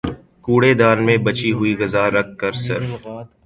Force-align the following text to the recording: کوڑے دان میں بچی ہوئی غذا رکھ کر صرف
کوڑے 0.45 0.71
دان 0.79 0.97
میں 1.05 1.17
بچی 1.25 1.49
ہوئی 1.57 1.73
غذا 1.81 2.03
رکھ 2.15 2.31
کر 2.41 2.53
صرف 2.65 2.89